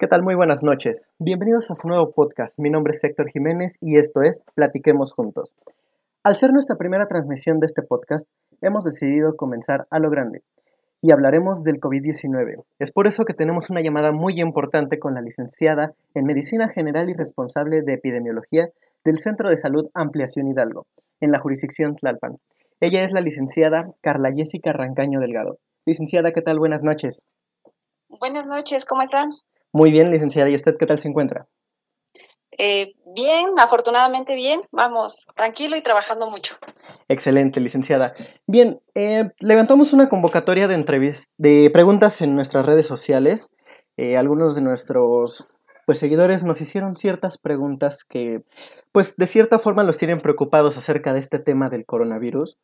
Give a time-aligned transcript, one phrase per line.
[0.00, 0.22] ¿Qué tal?
[0.22, 1.12] Muy buenas noches.
[1.18, 2.58] Bienvenidos a su nuevo podcast.
[2.58, 5.54] Mi nombre es Héctor Jiménez y esto es Platiquemos Juntos.
[6.24, 8.26] Al ser nuestra primera transmisión de este podcast,
[8.62, 10.42] hemos decidido comenzar a lo grande
[11.02, 12.64] y hablaremos del COVID-19.
[12.78, 17.10] Es por eso que tenemos una llamada muy importante con la licenciada en Medicina General
[17.10, 18.70] y responsable de Epidemiología
[19.04, 20.86] del Centro de Salud Ampliación Hidalgo,
[21.20, 22.38] en la jurisdicción Tlalpan.
[22.80, 25.58] Ella es la licenciada Carla Jessica Rancaño Delgado.
[25.84, 26.58] Licenciada, ¿qué tal?
[26.58, 27.22] Buenas noches.
[28.08, 29.28] Buenas noches, ¿cómo están?
[29.72, 30.50] Muy bien, licenciada.
[30.50, 31.46] ¿Y usted qué tal se encuentra?
[32.62, 34.60] Eh, bien, afortunadamente bien.
[34.70, 36.56] Vamos, tranquilo y trabajando mucho.
[37.08, 38.12] Excelente, licenciada.
[38.46, 43.48] Bien, eh, levantamos una convocatoria de, de preguntas en nuestras redes sociales.
[43.96, 45.48] Eh, algunos de nuestros
[45.86, 48.42] pues, seguidores nos hicieron ciertas preguntas que,
[48.92, 52.58] pues, de cierta forma los tienen preocupados acerca de este tema del coronavirus.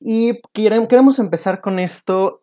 [0.00, 2.42] Y queremos empezar con esto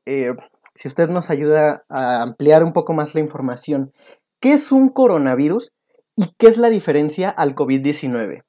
[0.75, 3.93] si usted nos ayuda a ampliar un poco más la información.
[4.39, 5.71] ¿Qué es un coronavirus
[6.15, 8.43] y qué es la diferencia al COVID-19?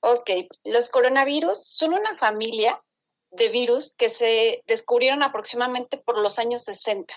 [0.00, 0.30] Ok,
[0.64, 2.82] los coronavirus son una familia
[3.30, 7.14] de virus que se descubrieron aproximadamente por los años 60.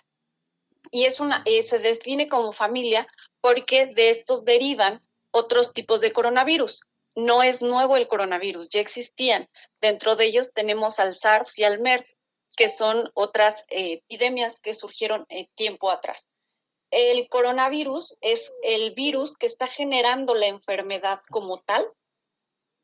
[0.92, 3.08] Y es una, eh, se define como familia
[3.42, 6.82] porque de estos derivan otros tipos de coronavirus.
[7.16, 9.50] No es nuevo el coronavirus, ya existían.
[9.82, 12.18] Dentro de ellos tenemos al SARS y al MERS,
[12.56, 16.30] que son otras eh, epidemias que surgieron eh, tiempo atrás.
[16.92, 21.86] El coronavirus es el virus que está generando la enfermedad como tal,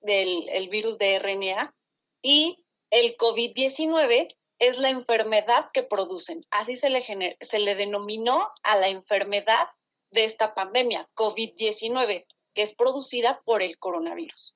[0.01, 1.73] del el virus de RNA,
[2.21, 6.41] y el COVID-19 es la enfermedad que producen.
[6.49, 7.01] Así se le,
[7.39, 9.69] se le denominó a la enfermedad
[10.11, 14.55] de esta pandemia, COVID-19, que es producida por el coronavirus.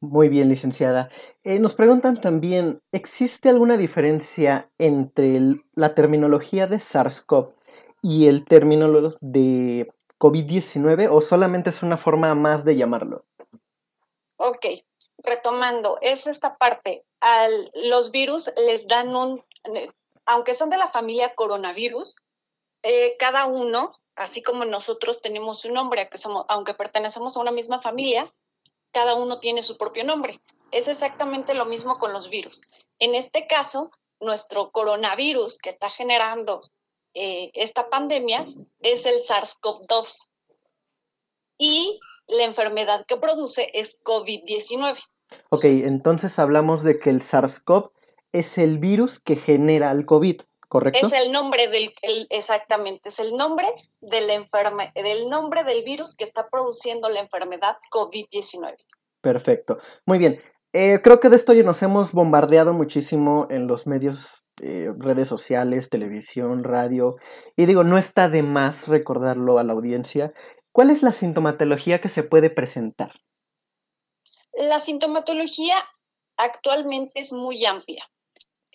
[0.00, 1.08] Muy bien, licenciada.
[1.44, 7.54] Eh, nos preguntan también, ¿existe alguna diferencia entre la terminología de SARS-CoV
[8.02, 8.88] y el término
[9.20, 13.24] de COVID-19 o solamente es una forma más de llamarlo?
[14.36, 14.66] Ok,
[15.18, 17.04] retomando, es esta parte.
[17.20, 19.42] A los virus les dan un,
[20.26, 22.16] aunque son de la familia coronavirus,
[22.82, 26.08] eh, cada uno, así como nosotros tenemos un nombre,
[26.48, 28.32] aunque pertenecemos a una misma familia,
[28.94, 30.40] cada uno tiene su propio nombre.
[30.70, 32.62] Es exactamente lo mismo con los virus.
[32.98, 33.90] En este caso,
[34.20, 36.62] nuestro coronavirus que está generando
[37.12, 38.46] eh, esta pandemia
[38.80, 40.30] es el SARS-CoV-2
[41.58, 44.98] y la enfermedad que produce es COVID-19.
[45.50, 47.90] Ok, entonces hablamos de que el SARS-CoV
[48.32, 50.40] es el virus que genera el COVID,
[50.74, 51.06] ¿correcto?
[51.06, 51.92] Es el nombre del,
[52.30, 53.68] exactamente, es el nombre
[54.00, 58.74] de la enferme, del nombre del virus que está produciendo la enfermedad COVID-19.
[59.20, 59.78] Perfecto.
[60.04, 60.42] Muy bien.
[60.72, 65.28] Eh, creo que de esto ya nos hemos bombardeado muchísimo en los medios, eh, redes
[65.28, 67.14] sociales, televisión, radio.
[67.54, 70.32] Y digo, no está de más recordarlo a la audiencia.
[70.72, 73.12] ¿Cuál es la sintomatología que se puede presentar?
[74.54, 75.76] La sintomatología
[76.36, 78.04] actualmente es muy amplia.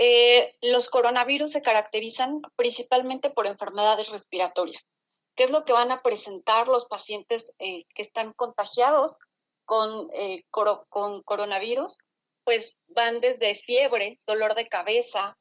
[0.01, 4.87] Eh, los coronavirus se caracterizan principalmente por enfermedades respiratorias.
[5.35, 9.19] ¿Qué es lo que van a presentar los pacientes eh, que están contagiados
[9.65, 11.97] con, eh, con coronavirus?
[12.45, 15.37] Pues van desde fiebre, dolor de cabeza,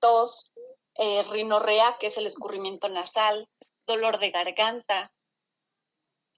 [0.00, 0.52] tos,
[1.30, 3.48] rinorrea, que es el escurrimiento nasal,
[3.86, 5.12] dolor de garganta,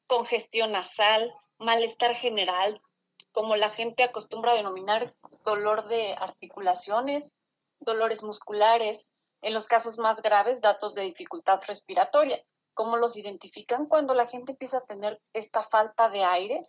[0.07, 2.81] congestión nasal, malestar general,
[3.37, 5.15] como la gente acostumbra denominar
[5.45, 7.35] dolor de articulaciones,
[7.81, 12.43] dolores musculares, en los casos más graves, datos de dificultad respiratoria.
[12.73, 13.85] ¿Cómo los identifican?
[13.89, 16.63] Cuando la gente empieza a tener esta falta de aire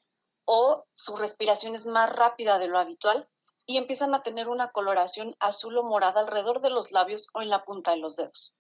[0.43, 3.25] o su respiración es más rápida de lo habitual
[3.65, 7.49] y empiezan a tener una coloración azul o morada alrededor de los labios o en
[7.49, 8.53] la punta de los dedos.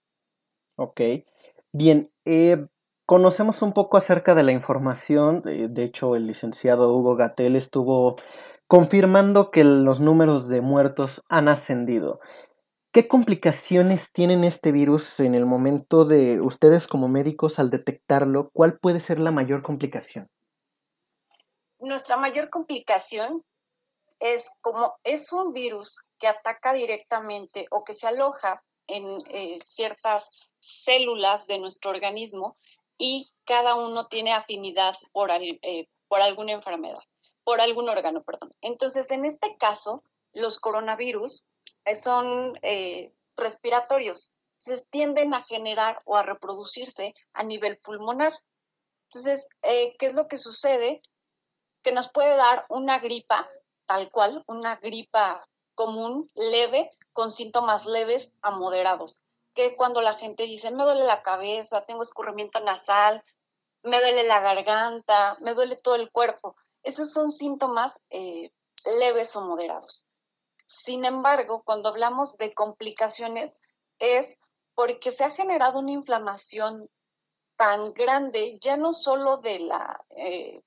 [0.77, 1.01] Ok.
[1.73, 2.67] Bien, eh,
[3.07, 5.41] conocemos un poco acerca de la información.
[5.47, 8.17] Eh, de hecho, el licenciado Hugo Gatel estuvo
[8.67, 12.19] confirmando que los números de muertos han ascendido.
[12.91, 18.49] ¿Qué complicaciones tienen este virus en el momento de ustedes como médicos al detectarlo?
[18.51, 20.27] ¿Cuál puede ser la mayor complicación?
[21.79, 23.45] Nuestra mayor complicación
[24.19, 30.29] es como es un virus que ataca directamente o que se aloja en eh, ciertas
[30.59, 32.57] células de nuestro organismo,
[32.97, 36.99] y cada uno tiene afinidad por, eh, por alguna enfermedad,
[37.43, 38.53] por algún órgano, perdón.
[38.61, 40.03] Entonces, en este caso,
[40.33, 41.45] los coronavirus
[41.85, 48.33] eh, son eh, respiratorios, se tienden a generar o a reproducirse a nivel pulmonar.
[49.03, 51.01] Entonces, ¿qué es lo que sucede?
[51.83, 53.45] Que nos puede dar una gripa,
[53.85, 59.21] tal cual, una gripa común, leve, con síntomas leves a moderados
[59.57, 63.23] que cuando la gente dice, me duele la cabeza, tengo escurrimiento nasal,
[63.81, 66.55] me duele la garganta, me duele todo el cuerpo.
[66.83, 68.51] Esos son síntomas eh,
[68.99, 70.05] leves o moderados.
[70.67, 73.55] Sin embargo, cuando hablamos de complicaciones,
[73.97, 74.37] es
[74.75, 76.87] porque se ha generado una inflamación
[77.55, 80.61] tan grande, ya no solo de la, eh,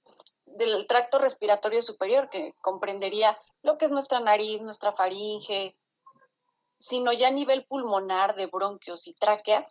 [0.47, 5.77] del tracto respiratorio superior, que comprendería lo que es nuestra nariz, nuestra faringe,
[6.81, 9.67] sino ya a nivel pulmonar de bronquios y tráquea,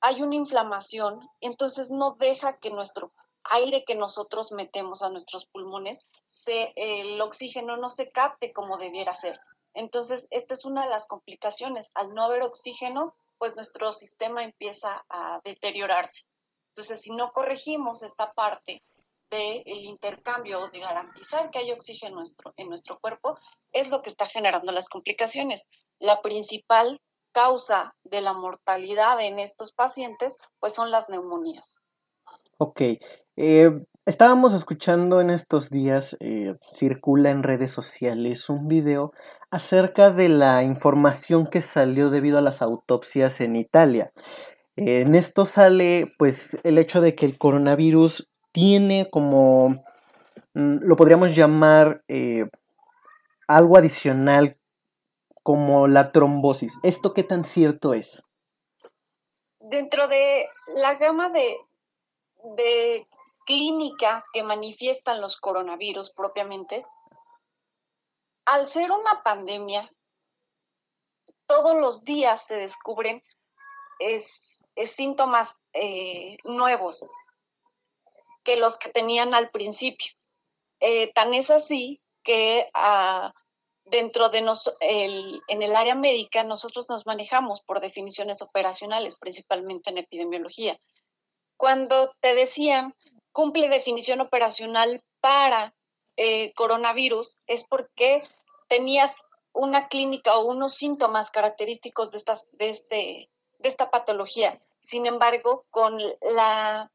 [0.00, 3.12] hay una inflamación, entonces no deja que nuestro
[3.50, 9.14] aire que nosotros metemos a nuestros pulmones, se, el oxígeno no se capte como debiera
[9.14, 9.40] ser.
[9.72, 11.90] Entonces, esta es una de las complicaciones.
[11.94, 16.24] Al no haber oxígeno, pues nuestro sistema empieza a deteriorarse.
[16.70, 18.82] Entonces, si no corregimos esta parte
[19.30, 22.22] del intercambio de garantizar que hay oxígeno
[22.56, 23.34] en nuestro cuerpo,
[23.72, 25.66] es lo que está generando las complicaciones.
[25.98, 27.00] La principal
[27.32, 31.82] causa de la mortalidad en estos pacientes, pues son las neumonías.
[32.58, 32.80] Ok.
[33.36, 33.70] Eh,
[34.06, 39.12] estábamos escuchando en estos días, eh, circula en redes sociales un video
[39.50, 44.12] acerca de la información que salió debido a las autopsias en Italia.
[44.78, 49.84] en esto sale pues el hecho de que el coronavirus tiene como,
[50.54, 52.46] mm, lo podríamos llamar eh,
[53.48, 54.58] algo adicional
[55.46, 56.74] como la trombosis.
[56.82, 58.24] ¿Esto qué tan cierto es?
[59.60, 61.56] Dentro de la gama de
[62.56, 63.06] de
[63.46, 66.84] clínica que manifiestan los coronavirus propiamente,
[68.44, 69.88] al ser una pandemia,
[71.46, 73.22] todos los días se descubren
[74.00, 77.04] es, síntomas eh, nuevos
[78.42, 80.10] que los que tenían al principio.
[80.80, 83.32] Eh, tan es así que ah,
[83.86, 89.90] dentro de nos, el, en el área médica nosotros nos manejamos por definiciones operacionales, principalmente
[89.90, 90.78] en epidemiología
[91.56, 92.94] cuando te decían
[93.32, 95.74] cumple definición operacional para
[96.16, 98.22] eh, coronavirus, es porque
[98.68, 99.16] tenías
[99.52, 104.58] una clínica o unos síntomas característicos de, estas, de, este, de esta patología.
[104.80, 106.90] Sin embargo, con, la,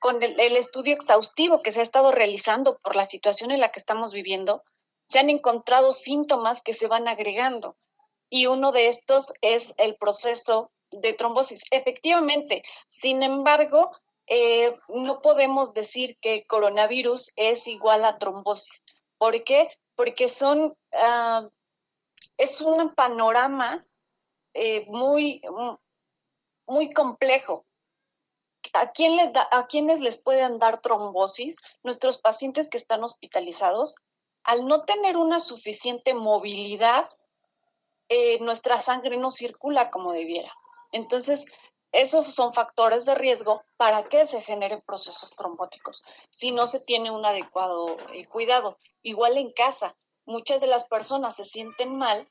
[0.00, 3.70] con el, el estudio exhaustivo que se ha estado realizando por la situación en la
[3.70, 4.62] que estamos viviendo,
[5.06, 7.76] se han encontrado síntomas que se van agregando.
[8.30, 11.62] Y uno de estos es el proceso de trombosis.
[11.70, 13.90] Efectivamente, sin embargo,
[14.26, 18.84] eh, no podemos decir que coronavirus es igual a trombosis.
[19.18, 19.70] ¿Por qué?
[19.94, 21.48] Porque son, ah,
[22.36, 23.86] es un panorama
[24.54, 25.42] eh, muy,
[26.66, 27.66] muy complejo.
[28.72, 31.56] ¿A, quién les da, ¿A quiénes les pueden dar trombosis?
[31.82, 33.94] Nuestros pacientes que están hospitalizados,
[34.44, 37.08] al no tener una suficiente movilidad,
[38.08, 40.52] eh, nuestra sangre no circula como debiera.
[40.92, 41.46] Entonces,
[41.92, 47.10] esos son factores de riesgo para que se generen procesos trombóticos si no se tiene
[47.10, 48.78] un adecuado eh, cuidado.
[49.02, 49.96] Igual en casa,
[50.26, 52.28] muchas de las personas se sienten mal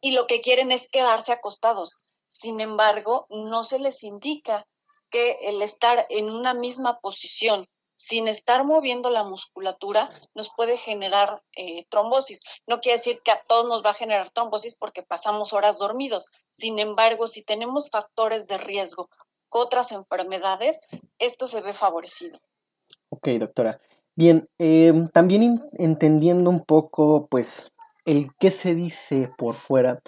[0.00, 1.98] y lo que quieren es quedarse acostados.
[2.26, 4.66] Sin embargo, no se les indica
[5.10, 11.42] que el estar en una misma posición sin estar moviendo la musculatura, nos puede generar
[11.56, 12.42] eh, trombosis.
[12.66, 16.26] No quiere decir que a todos nos va a generar trombosis porque pasamos horas dormidos.
[16.50, 19.08] Sin embargo, si tenemos factores de riesgo,
[19.48, 20.80] otras enfermedades,
[21.18, 22.38] esto se ve favorecido.
[23.10, 23.80] Ok, doctora.
[24.16, 27.72] Bien, em, también entendiendo un poco, pues,
[28.04, 30.00] el qué se dice por fuera,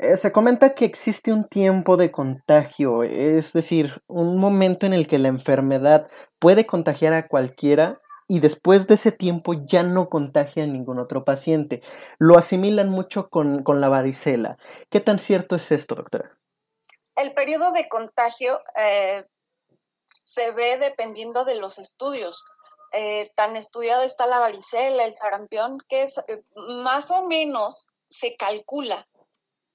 [0.00, 5.06] eh, se comenta que existe un tiempo de contagio, es decir, un momento en el
[5.06, 10.64] que la enfermedad puede contagiar a cualquiera y después de ese tiempo ya no contagia
[10.64, 11.82] a ningún otro paciente.
[12.18, 14.56] Lo asimilan mucho con, la varicela.
[14.88, 16.38] ¿Qué tan cierto es esto, doctora?
[17.14, 19.26] El periodo de contagio eh,
[20.06, 22.42] se ve dependiendo de los estudios.
[22.92, 26.14] Eh, tan estudiado está la varicela, el sarampión, que es
[26.54, 29.06] más o menos se calcula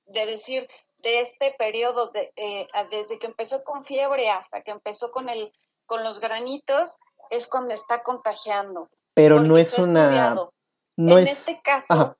[0.05, 0.67] de decir,
[0.99, 5.53] de este periodo, de, eh, desde que empezó con fiebre hasta que empezó con, el,
[5.85, 6.97] con los granitos,
[7.29, 8.89] es cuando está contagiando.
[9.13, 10.35] Pero no es una...
[10.97, 12.15] No en este caso,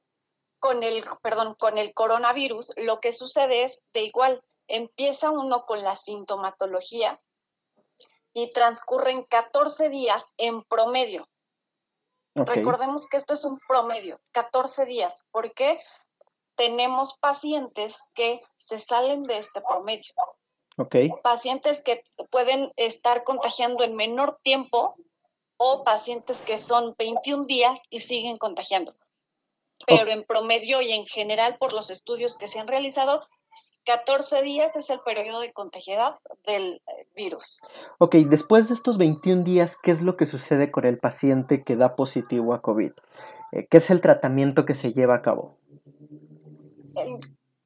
[0.60, 5.82] con el, perdón, con el coronavirus, lo que sucede es de igual, empieza uno con
[5.82, 7.18] la sintomatología
[8.34, 11.28] y transcurren 14 días en promedio.
[12.36, 15.24] Recordemos que esto es un promedio, 14 días.
[15.32, 15.80] ¿Por qué?
[16.56, 20.14] Tenemos pacientes que se salen de este promedio.
[20.78, 21.10] Okay.
[21.24, 24.96] Pacientes que pueden estar contagiando en menor tiempo
[25.58, 28.94] o pacientes que son 21 días y siguen contagiando.
[29.88, 33.26] Pero en promedio y en general por los estudios que se han realizado,
[33.86, 36.14] 14 días es el periodo de contagiedad
[36.46, 37.62] del eh, virus.
[38.00, 41.76] Ok, después de estos 21 días, ¿qué es lo que sucede con el paciente que
[41.76, 42.92] da positivo a COVID?
[43.52, 45.58] Eh, ¿Qué es el tratamiento que se lleva a cabo?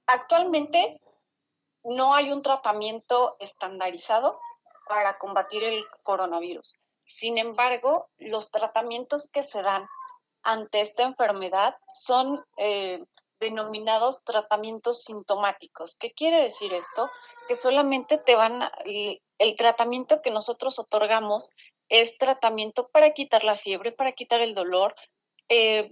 [0.07, 0.99] Actualmente
[1.83, 4.39] no hay un tratamiento estandarizado
[4.87, 6.77] para combatir el coronavirus.
[7.03, 9.85] Sin embargo, los tratamientos que se dan
[10.43, 13.03] ante esta enfermedad son eh,
[13.39, 15.95] denominados tratamientos sintomáticos.
[15.97, 17.09] ¿Qué quiere decir esto?
[17.47, 21.49] Que solamente te van a, el, tratamiento que nosotros otorgamos
[21.87, 24.93] es tratamiento para quitar la fiebre, para quitar el dolor,
[25.49, 25.91] eh,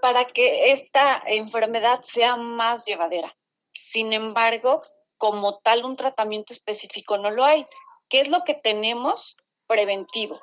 [0.00, 3.36] para que esta enfermedad sea más llevadera.
[3.72, 4.82] Sin embargo,
[5.16, 7.66] como tal, un tratamiento específico no lo hay.
[8.08, 10.40] ¿Qué es lo que tenemos preventivo?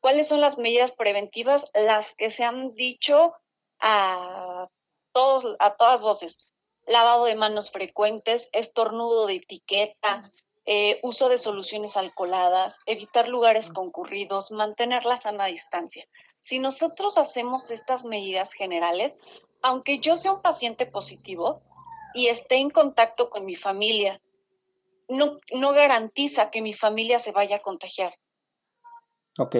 [0.00, 1.70] ¿Cuáles son las medidas preventivas?
[1.74, 3.34] Las que se han dicho
[3.80, 4.68] a
[5.12, 6.46] todos, a todas voces.
[6.86, 10.32] Lavado de manos frecuentes, estornudo de etiqueta,
[10.66, 16.04] eh, uso de soluciones alcoholadas, evitar lugares concurridos, mantener la sana distancia.
[16.40, 19.22] Si nosotros hacemos estas medidas generales,
[19.62, 21.62] aunque yo sea un paciente positivo
[22.14, 24.20] y esté en contacto con mi familia,
[25.08, 28.12] no, no garantiza que mi familia se vaya a contagiar.
[29.38, 29.56] Ok.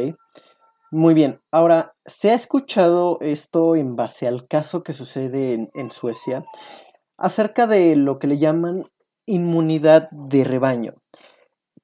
[0.90, 6.46] Muy bien, ahora, ¿se ha escuchado esto en base al caso que sucede en, Suecia
[7.18, 8.86] acerca de lo que le llaman
[9.26, 10.94] inmunidad de rebaño?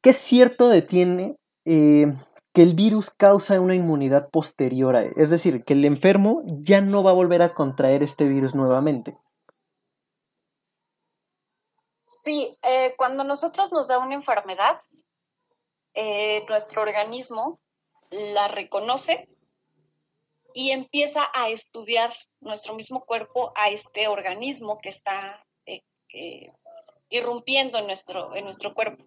[0.01, 1.37] ¿Qué cierto detiene
[1.67, 2.15] eh,
[2.55, 5.13] que el virus causa una inmunidad posterior a él?
[5.17, 9.19] Es decir, que el enfermo ya no va a volver a contraer este virus nuevamente.
[12.23, 14.81] Sí, eh, cuando nosotros nos da una enfermedad,
[15.95, 17.61] eh, nuestro organismo
[18.11, 19.29] la reconoce
[20.55, 26.53] y empieza a estudiar nuestro mismo cuerpo a este organismo que está eh,
[27.09, 29.05] irrumpiendo en nuestro, en nuestro cuerpo.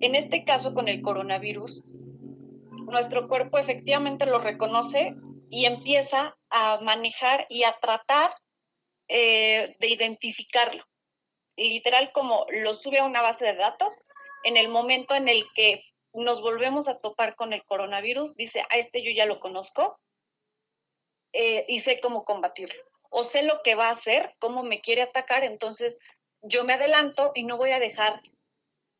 [0.00, 1.84] En este caso, con el coronavirus,
[2.88, 5.14] nuestro cuerpo efectivamente lo reconoce
[5.50, 8.30] y empieza a manejar y a tratar
[9.08, 10.82] eh, de identificarlo.
[11.56, 13.94] Literal, como lo sube a una base de datos,
[14.44, 15.80] en el momento en el que
[16.12, 19.98] nos volvemos a topar con el coronavirus, dice, a este yo ya lo conozco
[21.32, 22.80] eh, y sé cómo combatirlo.
[23.10, 25.98] O sé lo que va a hacer, cómo me quiere atacar, entonces
[26.42, 28.20] yo me adelanto y no voy a dejar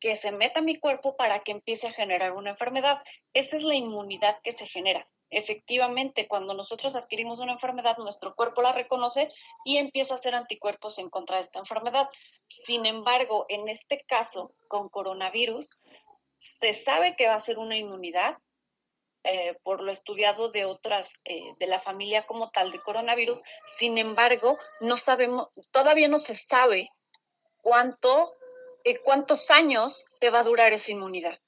[0.00, 3.02] que se meta a mi cuerpo para que empiece a generar una enfermedad.
[3.32, 5.08] Esa es la inmunidad que se genera.
[5.30, 9.28] Efectivamente, cuando nosotros adquirimos una enfermedad, nuestro cuerpo la reconoce
[9.64, 12.08] y empieza a hacer anticuerpos en contra de esta enfermedad.
[12.46, 15.78] Sin embargo, en este caso, con coronavirus,
[16.38, 18.38] se sabe que va a ser una inmunidad
[19.24, 23.42] eh, por lo estudiado de otras, eh, de la familia como tal de coronavirus.
[23.66, 26.88] Sin embargo, no sabemos, todavía no se sabe
[27.60, 28.32] cuánto,
[28.96, 31.38] cuántos años te va a durar esa inmunidad.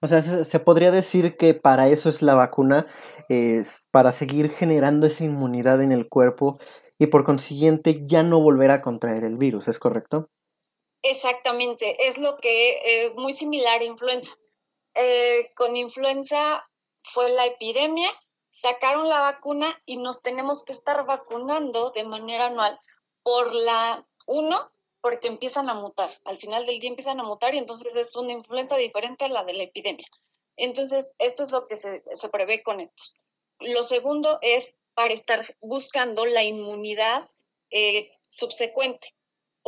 [0.00, 2.86] O sea, se, podría decir que para eso es la vacuna,
[3.28, 6.58] es para seguir generando esa inmunidad en el cuerpo
[6.98, 10.30] y por consiguiente ya no volver a contraer el virus, ¿es correcto?
[11.02, 14.36] Exactamente, es lo que eh, muy similar a influenza.
[14.94, 16.68] Eh, con influenza
[17.02, 18.10] fue la epidemia,
[18.50, 22.78] sacaron la vacuna y nos tenemos que estar vacunando de manera anual
[23.24, 24.68] por la, uno,
[25.00, 28.32] porque empiezan a mutar, al final del día empiezan a mutar y entonces es una
[28.32, 30.06] influenza diferente a la de la epidemia.
[30.56, 33.14] Entonces, esto es lo que se, se prevé con estos.
[33.60, 37.28] Lo segundo es para estar buscando la inmunidad
[37.70, 39.14] eh, subsecuente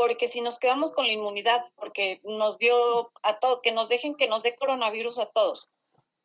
[0.00, 4.14] porque si nos quedamos con la inmunidad, porque nos dio a todos, que nos dejen
[4.14, 5.68] que nos dé coronavirus a todos,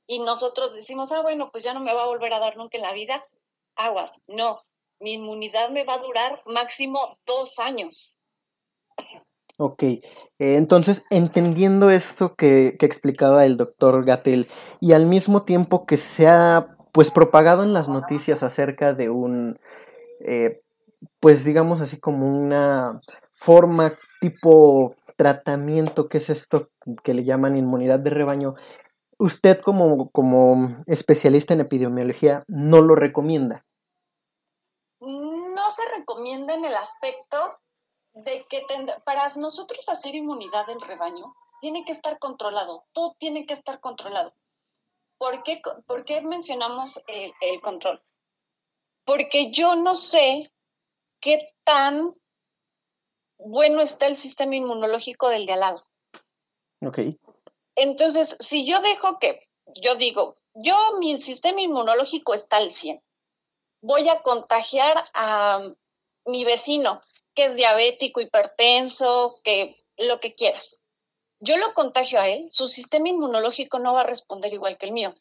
[0.08, 2.78] y nosotros decimos, ah, bueno, pues ya no me va a volver a dar nunca
[2.78, 3.28] en la vida,
[3.76, 4.64] aguas, no,
[5.00, 8.15] mi inmunidad me va a durar máximo dos años.
[9.58, 10.02] Ok, eh,
[10.38, 14.48] entonces entendiendo esto que, que, explicaba el doctor Gatel
[14.82, 19.60] y al mismo tiempo que se ha pues propagado en las noticias acerca de un,
[20.20, 20.62] eh,
[21.20, 23.02] pues digamos así como una
[23.36, 26.70] forma tipo tratamiento, que es esto
[27.04, 28.56] que le llaman inmunidad de rebaño,
[29.18, 33.66] usted como, como especialista en epidemiología no lo recomienda.
[35.02, 37.58] No se recomienda en el aspecto
[38.16, 38.66] de que
[39.04, 44.34] para nosotros hacer inmunidad del rebaño tiene que estar controlado, todo tiene que estar controlado.
[45.18, 48.02] ¿Por qué, mencionamos el, el control?
[49.06, 50.52] Porque yo no sé
[51.20, 52.16] qué tan
[53.38, 55.82] bueno está el sistema inmunológico del de al lado.
[56.86, 57.00] Ok.
[57.76, 59.40] Entonces, si yo dejo que,
[59.76, 63.02] yo digo, yo mi sistema inmunológico está al 100,
[63.82, 65.62] voy a contagiar a
[66.26, 67.02] mi vecino
[67.36, 70.80] que es diabético, hipertenso, que lo que quieras.
[71.40, 74.94] Yo lo contagio a él, su sistema inmunológico no va a responder igual que el
[74.94, 75.14] mío.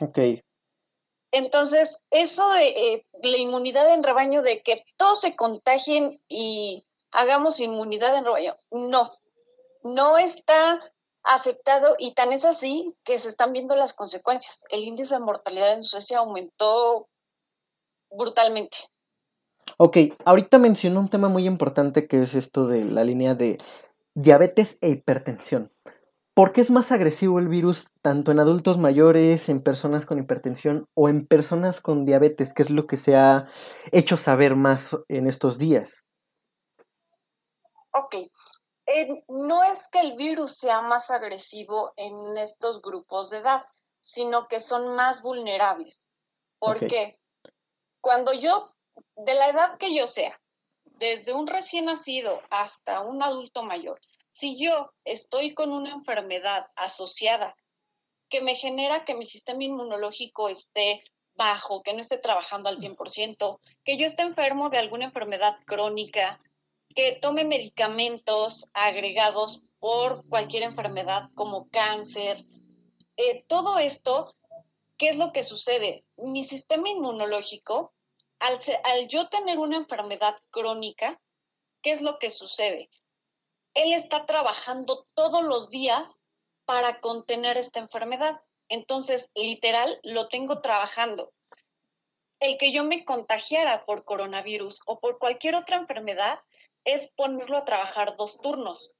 [0.00, 0.18] Ok.
[1.30, 7.60] Entonces, eso de eh, la inmunidad en rebaño, de que todos se contagien y hagamos
[7.60, 9.16] inmunidad en rebaño, no,
[9.82, 10.80] no está
[11.22, 14.64] aceptado y tan es así que se están viendo las consecuencias.
[14.68, 17.08] El índice de mortalidad en Suecia aumentó
[18.10, 18.76] brutalmente.
[19.76, 23.58] Ok, ahorita mencionó un tema muy importante que es esto de la línea de
[24.14, 25.72] diabetes e hipertensión.
[26.34, 30.88] ¿Por qué es más agresivo el virus tanto en adultos mayores, en personas con hipertensión
[30.94, 32.54] o en personas con diabetes?
[32.54, 33.46] ¿Qué es lo que se ha
[33.90, 36.04] hecho saber más en estos días?
[37.92, 38.16] Ok,
[39.28, 43.62] no es que el virus sea más agresivo en estos grupos de edad,
[44.00, 46.10] sino que son más vulnerables.
[46.58, 47.18] ¿Por qué?
[48.00, 48.68] Cuando yo,
[49.16, 50.40] de la edad que yo sea,
[50.84, 54.00] desde un recién nacido hasta un adulto mayor,
[54.30, 57.54] si yo estoy con una enfermedad asociada
[58.28, 61.02] que me genera que mi sistema inmunológico esté
[61.34, 66.38] bajo, que no esté trabajando al 100%, que yo esté enfermo de alguna enfermedad crónica,
[66.94, 72.44] que tome medicamentos agregados por cualquier enfermedad como cáncer,
[73.16, 74.34] eh, todo esto,
[74.96, 76.04] ¿qué es lo que sucede?
[76.16, 77.92] Mi sistema inmunológico,
[78.42, 81.20] al, al yo tener una enfermedad crónica,
[81.80, 82.90] ¿qué es lo que sucede?
[83.74, 86.20] él está trabajando todos los días
[86.64, 88.36] para contener esta enfermedad.
[88.68, 91.32] Entonces, literal, lo tengo trabajando.
[92.40, 96.38] El que yo me contagiara por coronavirus o por cualquier otra enfermedad
[96.84, 98.92] es ponerlo a trabajar dos turnos.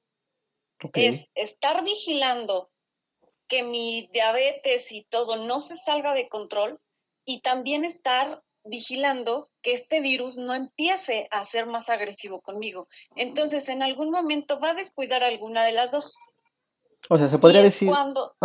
[0.93, 2.69] Es estar vigilando
[3.47, 6.79] que mi diabetes y todo no se salga de control
[7.25, 12.87] y también estar vigilando que este virus no empiece a ser más agresivo conmigo.
[13.15, 16.17] Entonces, en algún momento va a descuidar alguna de las dos.
[17.09, 17.89] O sea, se podría decir...
[17.89, 18.35] Cuando,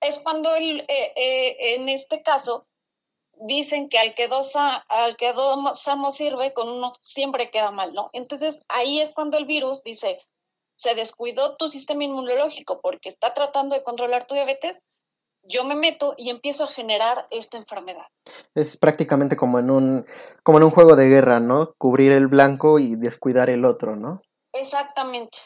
[0.00, 2.66] Es cuando el, eh, eh, en este caso
[3.40, 5.80] dicen que al que dos al que dos
[6.12, 8.10] sirve, con uno siempre queda mal, ¿no?
[8.12, 10.20] Entonces, ahí es cuando el virus dice,
[10.76, 14.82] se descuidó tu sistema inmunológico porque está tratando de controlar tu diabetes,
[15.46, 18.06] yo me meto y empiezo a generar esta enfermedad.
[18.54, 20.06] Es prácticamente como en un,
[20.42, 21.74] como en un juego de guerra, ¿no?
[21.78, 24.16] Cubrir el blanco y descuidar el otro, ¿no?
[24.52, 25.38] Exactamente.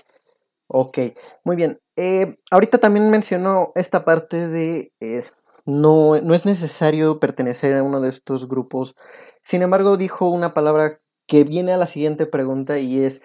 [0.68, 0.98] Ok,
[1.44, 1.80] muy bien.
[1.96, 5.24] Eh, ahorita también mencionó esta parte de eh,
[5.64, 8.94] no, no es necesario pertenecer a uno de estos grupos.
[9.42, 13.22] Sin embargo, dijo una palabra que viene a la siguiente pregunta y es,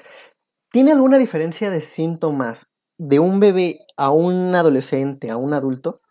[0.72, 6.02] ¿tiene alguna diferencia de síntomas de un bebé a un adolescente, a un adulto?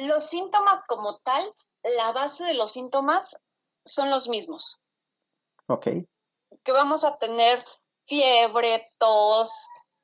[0.00, 3.36] Los síntomas como tal, la base de los síntomas
[3.84, 4.78] son los mismos.
[5.66, 5.88] Ok.
[6.64, 7.62] Que vamos a tener
[8.06, 9.52] fiebre, tos,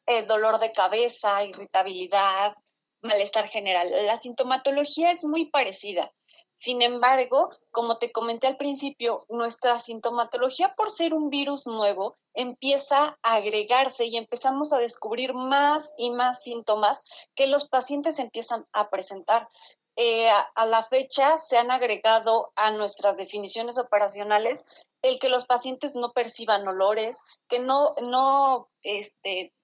[0.05, 2.55] eh, dolor de cabeza, irritabilidad,
[3.01, 3.91] malestar general.
[4.05, 6.13] La sintomatología es muy parecida.
[6.57, 13.19] Sin embargo, como te comenté al principio, nuestra sintomatología por ser un virus nuevo empieza
[13.23, 17.03] a agregarse y empezamos a descubrir más y más síntomas
[17.35, 19.49] que los pacientes empiezan a presentar.
[19.97, 24.67] Eh, a, la fecha se han agregado a nuestras definiciones operacionales
[25.01, 29.55] el que los pacientes no perciban olores, que no, no este,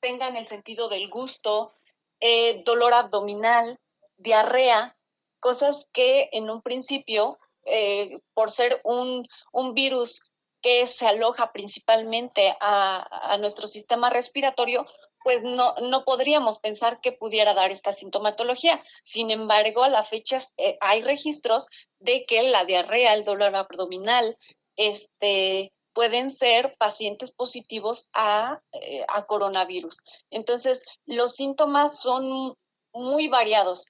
[0.00, 1.74] tengan el sentido del gusto,
[2.20, 3.78] eh, dolor abdominal,
[4.16, 4.96] diarrea,
[5.38, 10.22] cosas que en un principio, eh, por ser un, un, virus
[10.62, 14.86] que se aloja principalmente a, a nuestro sistema respiratorio,
[15.28, 18.82] pues no, no podríamos pensar que pudiera dar esta sintomatología.
[19.02, 21.66] Sin embargo, a la fecha eh, hay registros
[21.98, 24.38] de que la diarrea, el dolor abdominal,
[24.76, 29.98] este, pueden ser pacientes positivos a, eh, a coronavirus.
[30.30, 32.54] Entonces, los síntomas son
[32.94, 33.84] muy variados,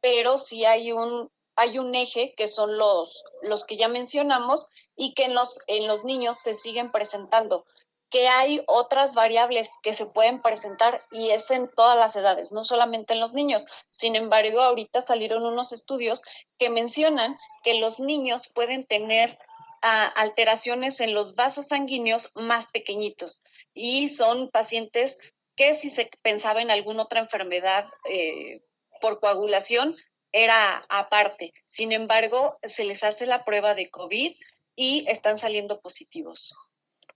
[0.00, 5.14] pero sí hay un, hay un eje que son los, los que ya mencionamos y
[5.14, 7.64] que en los, en los niños se siguen presentando
[8.10, 12.64] que hay otras variables que se pueden presentar y es en todas las edades, no
[12.64, 13.64] solamente en los niños.
[13.88, 16.22] Sin embargo, ahorita salieron unos estudios
[16.58, 19.38] que mencionan que los niños pueden tener
[19.82, 23.42] ah, alteraciones en los vasos sanguíneos más pequeñitos
[23.74, 25.20] y son pacientes
[25.54, 28.60] que si se pensaba en alguna otra enfermedad eh,
[29.00, 29.96] por coagulación,
[30.32, 31.52] era aparte.
[31.66, 34.34] Sin embargo, se les hace la prueba de COVID
[34.74, 36.56] y están saliendo positivos.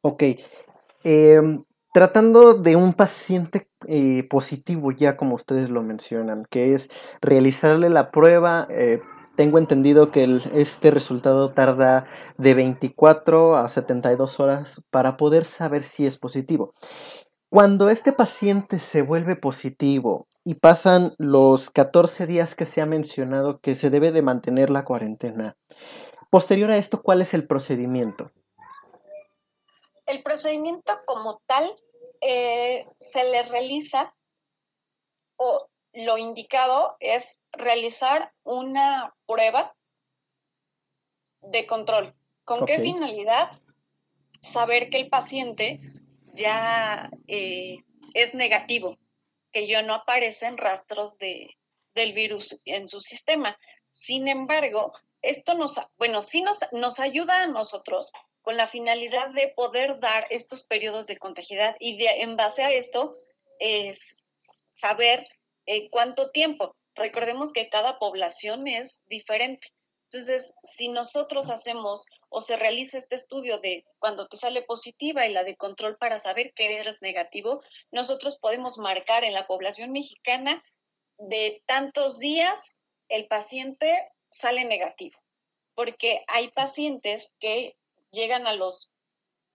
[0.02, 0.24] Ok,
[1.04, 6.88] Em, tratando de un paciente eh, positivo, ya como ustedes lo mencionan, que es
[7.20, 9.00] realizarle la prueba, eh,
[9.36, 12.06] tengo entendido que este resultado tarda
[12.38, 16.72] de 24 a 72 horas para poder saber si es positivo.
[17.50, 23.60] Cuando este paciente se vuelve positivo y pasan los 14 días que se ha mencionado
[23.60, 25.56] que se debe de mantener la cuarentena,
[26.30, 28.32] posterior a esto, ¿cuál es el procedimiento?
[30.06, 31.70] El procedimiento como tal
[32.20, 34.14] eh, se le realiza
[35.36, 39.76] o lo indicado es realizar una prueba
[41.40, 42.14] de control.
[42.44, 43.50] ¿Con qué finalidad?
[44.40, 45.80] Saber que el paciente
[46.32, 47.78] ya eh,
[48.12, 48.98] es negativo,
[49.52, 51.56] que ya no aparecen rastros de,
[51.94, 53.58] del virus en su sistema.
[53.90, 58.12] Sin embargo, esto nos, bueno, sí nos, nos ayuda a nosotros
[58.44, 63.16] con la finalidad de poder dar estos periodos de contagiedad y en base a esto
[63.59, 64.28] es
[64.68, 65.26] saber
[65.64, 66.74] eh, cuánto tiempo.
[66.94, 69.68] Recordemos que cada población es diferente.
[70.12, 75.33] Entonces, si nosotros hacemos o se realiza este estudio de cuando te sale positiva y
[75.33, 80.62] la de control para saber que eres negativo, nosotros podemos marcar en la población mexicana
[81.16, 82.78] de tantos días
[83.09, 85.18] el paciente sale negativo,
[85.74, 87.76] porque hay pacientes que
[88.14, 88.90] llegan a los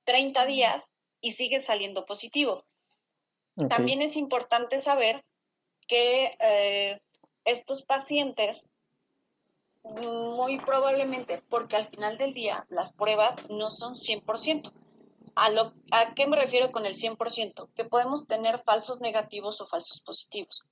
[0.06, 2.65] 30 días y sigue saliendo positivo.
[3.67, 5.26] También es importante saber
[5.88, 7.02] que eh,
[7.43, 8.69] estos pacientes
[9.84, 14.72] muy probablemente, porque al final del día las pruebas no son 100%.
[15.36, 17.69] ¿A, lo, ¿A qué me refiero con el 100%?
[17.74, 20.63] Que podemos tener falsos negativos o falsos positivos.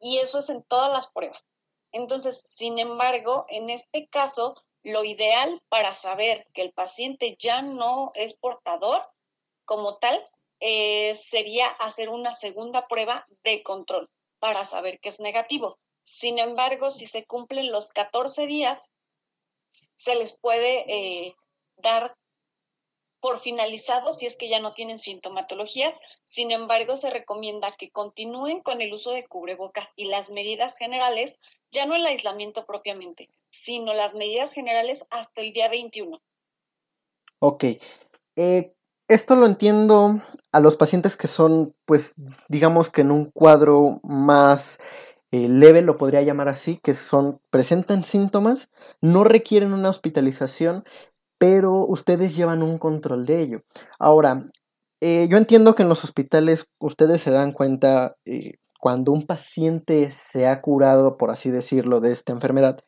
[0.00, 1.54] Y eso es en todas las pruebas.
[1.92, 8.12] Entonces, sin embargo, en este caso, lo ideal para saber que el paciente ya no
[8.14, 9.02] es portador
[9.64, 15.78] como tal eh, sería hacer una segunda prueba de control para saber que es negativo.
[16.02, 18.90] Sin embargo, si se cumplen los 14 días,
[19.94, 21.34] se les puede eh,
[21.76, 22.14] dar
[23.24, 25.94] por finalizado si es que ya no tienen sintomatologías.
[26.24, 31.38] Sin embargo, se recomienda que continúen con el uso de cubrebocas y las medidas generales,
[31.70, 36.20] ya no el aislamiento propiamente, sino las medidas generales hasta el día 21.
[37.38, 37.64] Ok.
[38.36, 38.74] Eh,
[39.08, 40.20] esto lo entiendo
[40.52, 42.12] a los pacientes que son, pues,
[42.48, 44.78] digamos que en un cuadro más
[45.30, 48.68] eh, leve, lo podría llamar así, que son, presentan síntomas,
[49.00, 50.84] no requieren una hospitalización,
[51.44, 53.64] pero ustedes llevan un control de ello.
[53.98, 54.46] Ahora,
[55.02, 58.16] eh, yo entiendo que en los hospitales ustedes se dan cuenta
[58.80, 62.80] cuando un paciente se ha curado, por así decirlo, de esta enfermedad,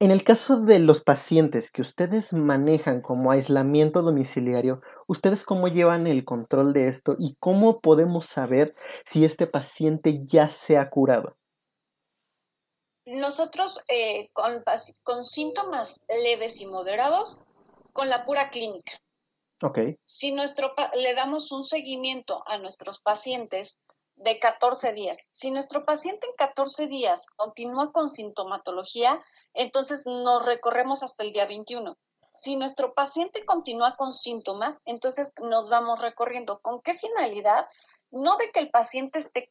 [0.00, 6.06] en el caso de los pacientes que ustedes manejan como aislamiento domiciliario, ¿ustedes cómo llevan
[6.06, 11.36] el control de esto y cómo podemos saber si este paciente ya se ha curado?
[13.06, 17.38] Nosotros eh, con, síntomas leves y moderados,
[17.96, 18.92] con la pura clínica.
[19.62, 19.78] Ok.
[20.04, 23.80] Si nuestro, le damos un seguimiento a nuestros pacientes
[24.16, 25.18] de 14 días.
[25.32, 29.20] Si nuestro paciente en 14 días continúa con sintomatología,
[29.54, 31.96] entonces nos recorremos hasta el día 21.
[32.32, 36.60] Si nuestro paciente continúa con síntomas, entonces nos vamos recorriendo.
[36.60, 37.66] ¿Con qué finalidad?
[38.10, 39.48] No de que el paciente esté,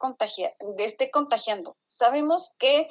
[0.78, 1.78] esté contagiando.
[1.88, 2.90] Sabemos que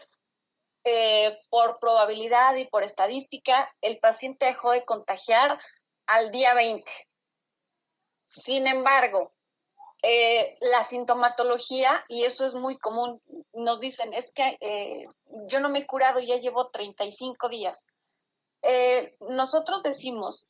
[0.84, 5.58] eh, por probabilidad y por estadística, el paciente dejó de contagiar
[6.06, 6.90] al día 20.
[8.26, 9.30] Sin embargo,
[10.02, 13.22] eh, la sintomatología, y eso es muy común,
[13.54, 15.06] nos dicen, es que eh,
[15.48, 17.86] yo no me he curado, ya llevo 35 días.
[19.20, 20.46] Nosotros decimos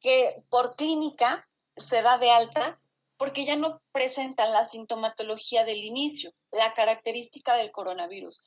[0.00, 2.80] que por clínica se da de alta
[3.16, 8.44] porque ya no presentan la sintomatología del inicio, la característica del coronavirus,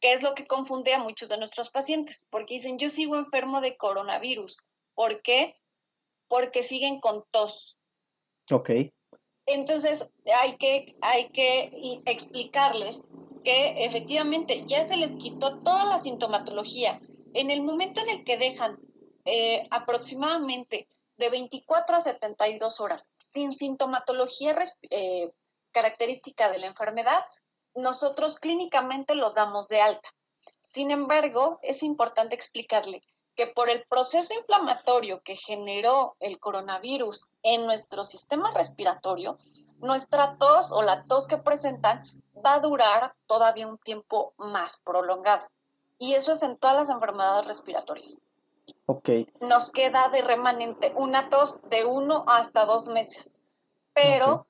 [0.00, 3.60] que es lo que confunde a muchos de nuestros pacientes, porque dicen, yo sigo enfermo
[3.60, 4.58] de coronavirus.
[4.94, 5.56] ¿Por qué?
[6.28, 7.76] Porque siguen con tos.
[8.50, 8.70] Ok.
[9.46, 13.04] Entonces hay que, hay que explicarles
[13.42, 17.00] que efectivamente ya se les quitó toda la sintomatología.
[17.34, 18.78] En el momento en el que dejan
[19.24, 24.56] eh, aproximadamente de 24 a 72 horas sin sintomatología
[24.90, 25.30] eh,
[25.72, 27.22] característica de la enfermedad,
[27.74, 30.08] nosotros clínicamente los damos de alta.
[30.60, 33.00] Sin embargo, es importante explicarle
[33.36, 39.38] que por el proceso inflamatorio que generó el coronavirus en nuestro sistema respiratorio,
[39.78, 42.02] nuestra tos o la tos que presentan
[42.44, 45.46] va a durar todavía un tiempo más prolongado.
[45.98, 48.20] Y eso es en todas las enfermedades respiratorias.
[48.86, 49.10] Ok.
[49.40, 53.30] Nos queda de remanente una tos de uno hasta dos meses,
[53.92, 54.46] pero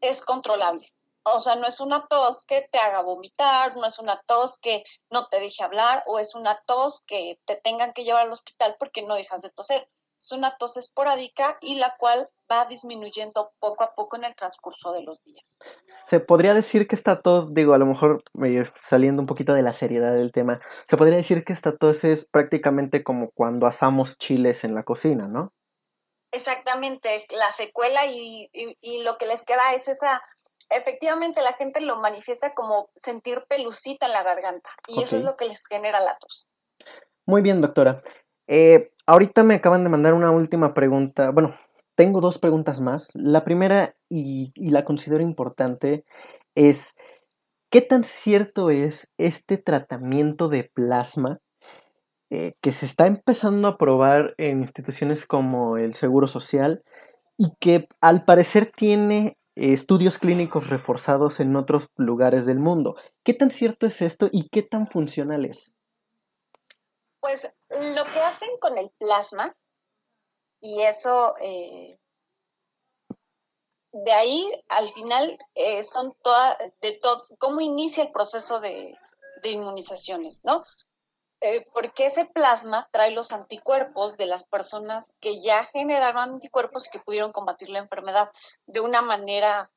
[0.00, 0.92] es controlable.
[1.24, 4.84] O sea, no es una tos que te haga vomitar, no es una tos que
[5.10, 8.76] no te deje hablar o es una tos que te tengan que llevar al hospital
[8.78, 9.88] porque no dejas de toser.
[10.20, 14.92] Es una tos esporádica y la cual va disminuyendo poco a poco en el transcurso
[14.92, 15.58] de los días.
[15.86, 19.62] Se podría decir que esta tos, digo, a lo mejor eh, saliendo un poquito de
[19.62, 24.18] la seriedad del tema, se podría decir que esta tos es prácticamente como cuando asamos
[24.18, 25.52] chiles en la cocina, ¿no?
[26.34, 28.50] Exactamente, la secuela y,
[29.04, 30.20] lo que les queda es esa,
[30.74, 35.36] efectivamente la gente lo manifiesta como sentir pelucita en la garganta y eso es lo
[35.36, 36.48] que les genera la tos.
[37.26, 38.02] Muy bien, doctora.
[38.46, 41.30] Eh, ahorita me acaban de mandar una última pregunta.
[41.30, 41.54] Bueno,
[41.94, 43.10] tengo dos preguntas más.
[43.14, 46.04] La primera, y, y la considero importante,
[46.54, 46.94] es,
[47.70, 51.40] ¿qué tan cierto es este tratamiento de plasma
[52.30, 56.82] eh, que se está empezando a probar en instituciones como el Seguro Social
[57.36, 62.96] y que al parecer tiene estudios clínicos reforzados en otros lugares del mundo.
[63.22, 65.72] ¿Qué tan cierto es esto y qué tan funcional es?
[67.20, 69.56] Pues lo que hacen con el plasma,
[70.60, 71.98] y eso, eh,
[73.92, 78.96] de ahí al final eh, son todas, de todo, cómo inicia el proceso de,
[79.42, 80.64] de inmunizaciones, ¿no?
[81.46, 86.90] Eh, porque ese plasma trae los anticuerpos de las personas que ya generaron anticuerpos y
[86.90, 88.30] que pudieron combatir la enfermedad
[88.64, 89.70] de una manera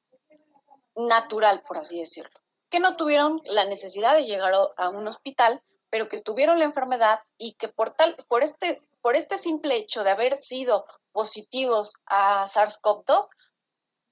[0.95, 6.07] natural, por así decirlo, que no tuvieron la necesidad de llegar a un hospital, pero
[6.07, 10.11] que tuvieron la enfermedad y que por tal, por este, por este simple hecho de
[10.11, 13.27] haber sido positivos a SARS-CoV-2,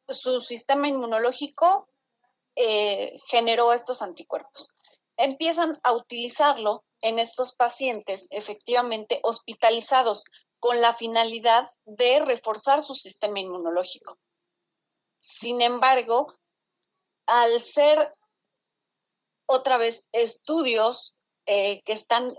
[0.09, 1.87] su sistema inmunológico
[2.57, 4.74] eh, generó estos anticuerpos.
[5.17, 10.25] Empiezan a utilizarlo en estos pacientes efectivamente hospitalizados
[10.59, 14.17] con la finalidad de reforzar su sistema inmunológico.
[15.19, 16.33] Sin embargo,
[17.27, 18.15] al ser
[19.47, 22.33] otra vez estudios eh, que están,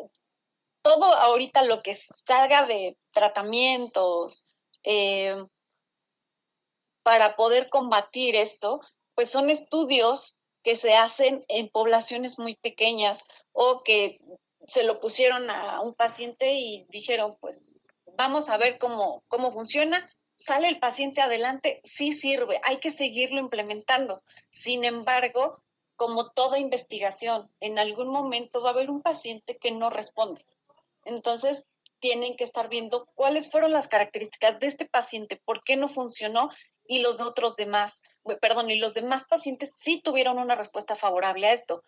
[0.82, 4.46] todo ahorita lo que salga de tratamientos
[4.82, 5.36] eh,
[7.02, 8.80] para poder combatir esto,
[9.14, 14.18] pues son estudios que se hacen en poblaciones muy pequeñas o que
[14.66, 17.82] se lo pusieron a un paciente y dijeron, pues
[18.16, 20.04] vamos a ver cómo, cómo funciona.
[20.34, 24.24] Sale el paciente adelante, sí sirve, hay que seguirlo implementando.
[24.50, 25.56] Sin embargo,
[25.94, 30.44] como toda investigación, en algún momento va a haber un paciente que no responde.
[31.04, 31.68] Entonces,
[32.00, 36.50] tienen que estar viendo cuáles fueron las características de este paciente, por qué no funcionó
[36.88, 38.02] y los otros demás,
[38.40, 41.82] perdón, y los demás pacientes sí tuvieron una respuesta favorable a esto.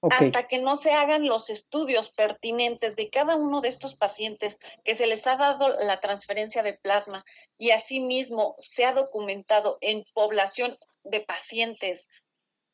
[0.00, 4.94] Hasta que no se hagan los estudios pertinentes de cada uno de estos pacientes que
[4.94, 7.24] se les ha dado la transferencia de plasma
[7.56, 12.08] y asimismo se ha documentado en población de pacientes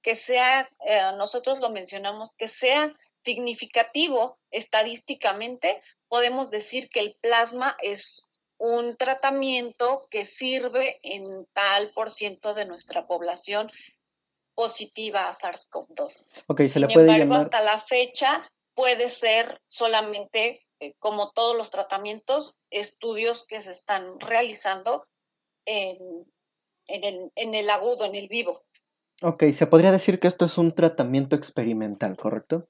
[0.03, 7.75] que sea, eh, nosotros lo mencionamos, que sea significativo estadísticamente, podemos decir que el plasma
[7.81, 13.71] es un tratamiento que sirve en tal por ciento de nuestra población
[14.55, 16.27] positiva a SARS-CoV-2.
[16.47, 21.57] Okay, se Sin le puede embargo, hasta la fecha puede ser solamente, eh, como todos
[21.57, 25.07] los tratamientos, estudios que se están realizando
[25.67, 25.99] en,
[26.87, 28.63] en, el, en el agudo, en el vivo.
[29.23, 32.69] Ok, se podría decir que esto es un tratamiento experimental, ¿correcto?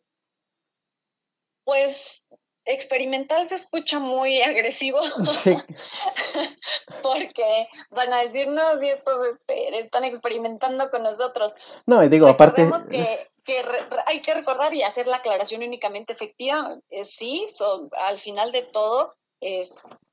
[1.64, 2.24] Pues
[2.64, 5.00] experimental se escucha muy agresivo.
[5.42, 5.54] Sí.
[7.02, 11.54] porque van a decir, no, si estos este, están experimentando con nosotros.
[11.86, 12.70] No, y digo, aparte.
[12.90, 13.06] Que,
[13.44, 13.64] que
[14.06, 16.78] hay que recordar y hacer la aclaración únicamente efectiva.
[16.90, 20.08] Eh, sí, son, al final de todo, es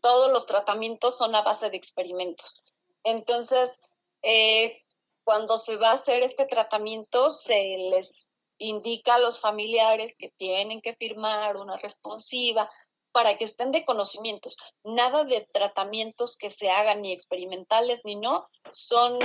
[0.00, 2.62] todos los tratamientos son a base de experimentos.
[3.02, 3.82] Entonces,
[4.22, 4.78] eh,
[5.24, 10.80] cuando se va a hacer este tratamiento, se les indica a los familiares que tienen
[10.80, 12.70] que firmar una responsiva
[13.12, 14.56] para que estén de conocimientos.
[14.84, 19.18] Nada de tratamientos que se hagan ni experimentales ni no son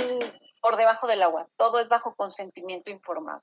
[0.62, 1.48] por debajo del agua.
[1.56, 3.42] Todo es bajo consentimiento informado.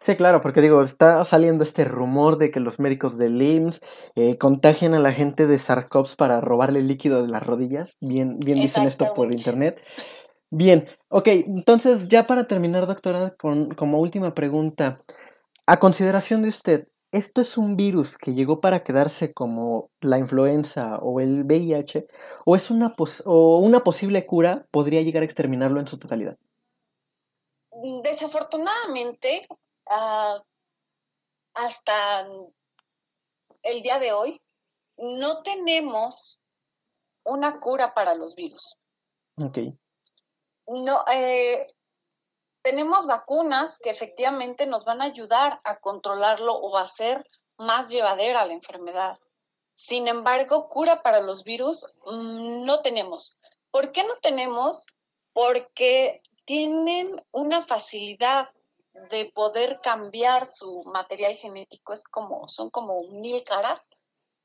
[0.00, 3.80] Sí, claro, porque digo, está saliendo este rumor de que los médicos de IMSS
[4.14, 7.96] eh, contagian a la gente de Sarcops para robarle líquido de las rodillas.
[8.00, 9.82] Bien, bien dicen esto por internet.
[10.50, 15.00] Bien, ok, entonces ya para terminar, doctora, con, como última pregunta,
[15.66, 20.98] a consideración de usted, ¿esto es un virus que llegó para quedarse como la influenza
[20.98, 22.06] o el VIH?
[22.44, 22.94] ¿O es una,
[23.24, 26.36] o una posible cura podría llegar a exterminarlo en su totalidad?
[28.02, 29.46] Desafortunadamente,
[29.88, 30.42] ah,
[31.54, 32.26] hasta
[33.62, 34.40] el día de hoy,
[34.96, 36.40] no tenemos
[37.24, 38.76] una cura para los virus.
[39.36, 39.58] Ok.
[40.66, 41.66] No, eh,
[42.62, 47.22] tenemos vacunas que efectivamente nos van a ayudar a controlarlo o a hacer
[47.56, 49.18] más llevadera la enfermedad.
[49.74, 53.38] Sin embargo, cura para los virus mm, no tenemos.
[53.70, 54.86] ¿Por qué no tenemos?
[55.32, 58.50] Porque tienen una facilidad
[59.08, 63.86] de poder cambiar su material genético, es como, son como mil caras.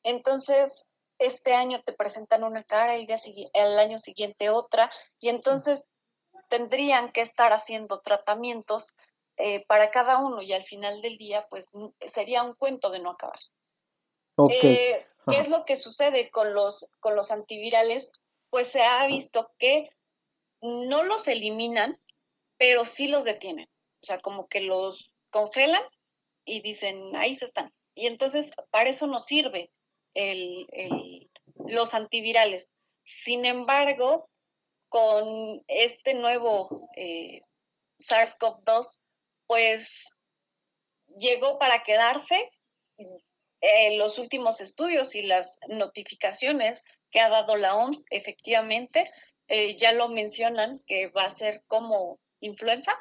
[0.04, 0.86] Entonces,
[1.18, 3.08] este año te presentan una cara y
[3.54, 5.90] el año siguiente otra, y entonces
[6.50, 8.92] tendrían que estar haciendo tratamientos
[9.38, 11.72] eh, para cada uno y al final del día, pues
[12.06, 13.40] sería un cuento de no acabar.
[14.50, 18.12] Eh, ¿Qué es lo que sucede con los, con los antivirales?
[18.50, 19.90] Pues se ha visto que
[20.62, 22.00] no los eliminan,
[22.58, 23.68] pero sí los detienen.
[24.02, 25.84] O sea, como que los congelan
[26.46, 27.74] y dicen, ahí se están.
[27.94, 29.72] Y entonces, para eso nos sirve
[30.14, 31.30] el,
[31.66, 32.74] los antivirales.
[33.04, 34.30] Sin embargo,
[34.96, 37.42] con este nuevo eh,
[38.00, 39.02] SARS-CoV-2,
[39.46, 40.18] pues
[41.18, 42.50] llegó para quedarse.
[43.60, 49.12] Eh, los últimos estudios y las notificaciones que ha dado la OMS, efectivamente,
[49.50, 52.98] eh, ya lo mencionan que va a ser como influenza.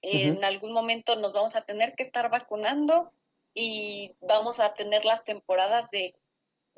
[0.00, 3.12] En algún momento nos vamos a tener que estar vacunando
[3.52, 6.14] y vamos a tener las temporadas de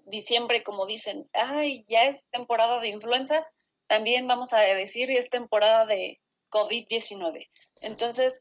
[0.06, 3.46] diciembre, como dicen, ay, ya es temporada de influenza,
[3.86, 6.20] también vamos a decir, es temporada de
[6.50, 7.50] COVID-19.
[7.80, 8.40] Entonces,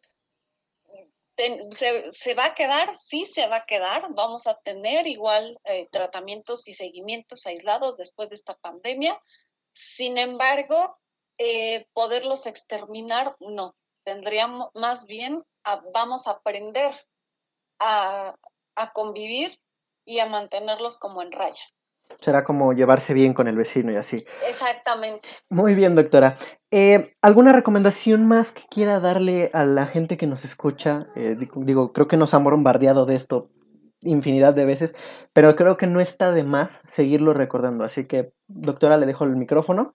[1.72, 6.68] se, va a quedar, sí se va a quedar, vamos a tener igual eh, tratamientos
[6.68, 9.20] y seguimientos aislados después de esta pandemia.
[9.72, 10.98] Sin embargo,
[11.38, 13.76] eh, poderlos exterminar, no.
[14.04, 15.44] Tendríamos más bien,
[15.94, 16.92] vamos a aprender
[17.80, 18.36] a,
[18.76, 19.58] a convivir
[20.06, 21.64] y a mantenerlos como en raya.
[22.20, 24.26] Será como llevarse bien con el vecino y así.
[24.48, 25.30] Exactamente.
[25.50, 26.38] Muy bien, doctora.
[26.72, 31.08] Eh, ¿Alguna recomendación más que quiera darle a la gente que nos escucha?
[31.16, 33.50] Eh, digo, creo que nos han bombardeado de esto
[34.06, 34.96] infinidad de veces,
[35.34, 37.84] pero creo que no está de más seguirlo recordando.
[37.84, 39.94] Así que, doctora, le dejo el micrófono.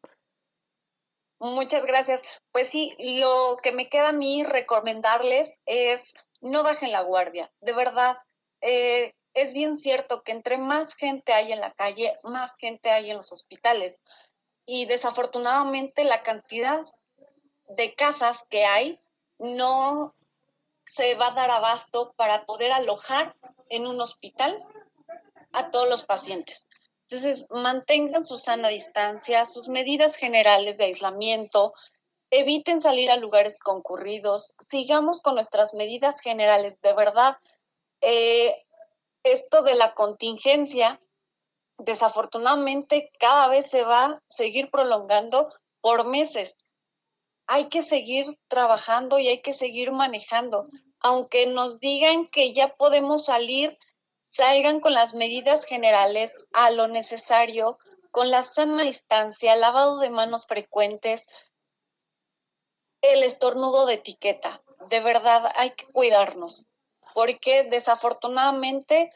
[1.40, 2.23] Muchas gracias.
[2.53, 7.51] Pues sí, lo que me queda a mí recomendarles es no bajen la guardia.
[7.61, 8.16] De verdad,
[8.61, 13.11] eh, es bien cierto que entre más gente hay en la calle, más gente hay
[13.11, 14.03] en los hospitales.
[14.66, 16.85] Y desafortunadamente la cantidad
[17.68, 19.01] de casas que hay
[19.38, 20.14] no
[20.85, 23.37] se va a dar abasto para poder alojar
[23.68, 24.64] en un hospital
[25.53, 26.68] a todos los pacientes.
[27.03, 31.72] Entonces, mantengan su sana distancia, sus medidas generales de aislamiento,
[32.31, 36.81] eviten salir a lugares concurridos, sigamos con nuestras medidas generales.
[36.83, 37.38] De verdad,
[38.01, 38.55] eh,
[39.22, 41.00] esto de la contingencia,
[41.78, 45.46] desafortunadamente, cada vez se va a seguir prolongando
[45.81, 46.59] por meses.
[47.46, 50.68] Hay que seguir trabajando y hay que seguir manejando.
[51.00, 53.78] Aunque nos digan que ya podemos salir,
[54.31, 57.78] salgan con las medidas generales a lo necesario,
[58.11, 61.26] con la sana distancia, lavado de manos frecuentes,
[63.00, 64.62] el estornudo de etiqueta.
[64.88, 66.66] De verdad, hay que cuidarnos
[67.14, 69.12] porque desafortunadamente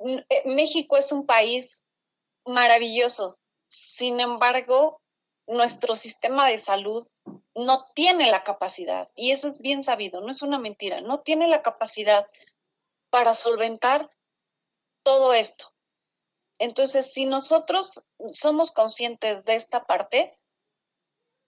[0.00, 1.84] eh, México es un país
[2.46, 3.36] maravilloso.
[3.68, 5.00] Sin embargo,
[5.46, 7.06] nuestro sistema de salud
[7.54, 11.48] no tiene la capacidad, y eso es bien sabido, no es una mentira, no tiene
[11.48, 12.26] la capacidad
[13.10, 14.10] para solventar
[15.02, 15.72] todo esto.
[16.60, 20.30] Entonces, si nosotros somos conscientes de esta parte,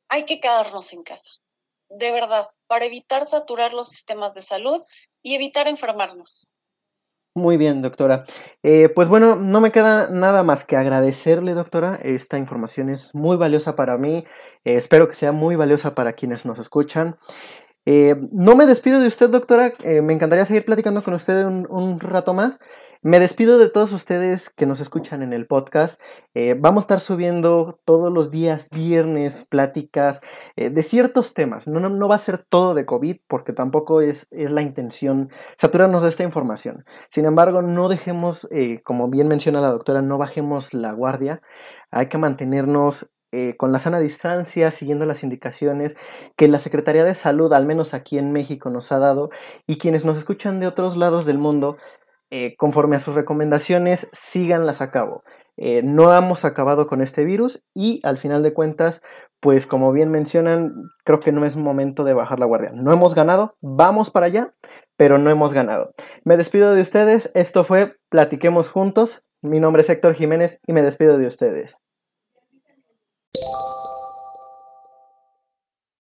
[0.08, 1.30] hay que quedarnos en casa,
[1.88, 4.80] de verdad para evitar saturar los sistemas de salud
[5.22, 6.48] y evitar enfermarnos.
[7.34, 8.22] Muy bien, doctora.
[8.62, 11.98] Eh, pues bueno, no me queda nada más que agradecerle, doctora.
[12.00, 14.24] Esta información es muy valiosa para mí.
[14.64, 17.16] Eh, espero que sea muy valiosa para quienes nos escuchan.
[17.92, 19.72] Eh, no me despido de usted, doctora.
[20.02, 22.60] me encantaría seguir platicando con usted un rato más.
[23.02, 25.98] Me despido de todos ustedes que nos escuchan en el podcast.
[26.34, 30.20] Eh, vamos a estar subiendo todos los días, viernes, pláticas
[30.54, 31.66] eh, de ciertos temas.
[31.66, 36.24] No, va a ser todo de COVID porque tampoco es, la intención saturarnos de esta
[36.24, 36.84] información.
[37.08, 41.40] Sin embargo, no dejemos, eh, como bien menciona la doctora, no bajemos la guardia.
[41.90, 43.08] Hay que mantenernos
[43.56, 45.96] con la sana distancia, siguiendo las indicaciones
[46.36, 49.30] que la Secretaría de Salud, al menos aquí en México, nos ha dado,
[49.66, 51.76] y quienes nos escuchan de otros lados del mundo,
[52.32, 55.24] eh, conforme a sus recomendaciones, síganlas a cabo.
[55.56, 59.02] Eh, no hemos acabado con este virus y al final de cuentas,
[59.40, 60.72] pues como bien mencionan,
[61.04, 62.70] creo que no es momento de bajar la guardia.
[62.72, 64.54] No hemos ganado, vamos para allá,
[64.96, 65.92] pero no hemos ganado.
[66.24, 69.24] Me despido de ustedes, esto fue Platiquemos Juntos.
[69.42, 71.82] Mi nombre es Héctor Jiménez y me despido de ustedes.